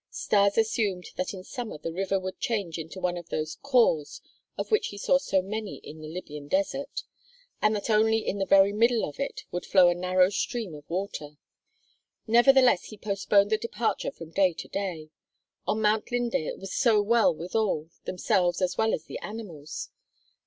Stas 0.09 0.57
assumed 0.57 1.11
that 1.15 1.31
in 1.31 1.43
summer 1.43 1.77
the 1.77 1.93
river 1.93 2.19
would 2.19 2.39
change 2.39 2.79
into 2.79 2.99
one 2.99 3.17
of 3.17 3.29
those 3.29 3.57
"khors," 3.63 4.19
of 4.57 4.71
which 4.71 4.87
he 4.87 4.97
saw 4.97 5.19
many 5.43 5.75
in 5.83 6.01
the 6.01 6.07
Libyan 6.07 6.47
Desert, 6.47 7.03
and 7.61 7.75
that 7.75 7.87
only 7.87 8.17
in 8.25 8.39
the 8.39 8.47
very 8.47 8.73
middle 8.73 9.07
of 9.07 9.19
it 9.19 9.43
would 9.51 9.63
flow 9.63 9.89
a 9.89 9.93
narrow 9.93 10.31
stream 10.31 10.73
of 10.73 10.89
water. 10.89 11.37
Nevertheless, 12.25 12.85
he 12.85 12.97
postponed 12.97 13.51
the 13.51 13.59
departure 13.59 14.09
from 14.09 14.31
day 14.31 14.53
to 14.55 14.67
day. 14.67 15.11
On 15.67 15.79
Mount 15.79 16.09
Linde 16.11 16.33
it 16.33 16.57
was 16.57 16.73
so 16.73 16.99
well 16.99 17.35
with 17.35 17.53
all, 17.53 17.91
themselves 18.05 18.59
as 18.59 18.79
well 18.79 18.95
as 18.95 19.03
the 19.05 19.19
animals! 19.19 19.91